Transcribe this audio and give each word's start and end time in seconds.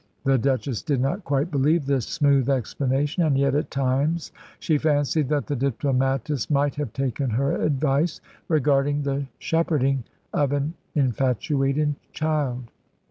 The 0.23 0.39
Duchess 0.39 0.81
did 0.81 0.99
not 0.99 1.23
quite 1.23 1.51
believe 1.51 1.85
this 1.85 2.07
smooth 2.07 2.49
explanation; 2.49 3.21
and 3.21 3.37
yet, 3.37 3.53
at 3.53 3.69
times, 3.69 4.31
she 4.57 4.79
fancied 4.79 5.29
that 5.29 5.45
the 5.45 5.55
diplomatist 5.55 6.49
might 6.49 6.73
have 6.73 6.91
taken 6.91 7.29
her 7.29 7.55
advice 7.61 8.19
regarding 8.47 9.03
the 9.03 9.27
shepherding 9.37 10.03
of 10.33 10.53
an 10.53 10.73
infatuated 10.95 11.95
child. 12.13 12.71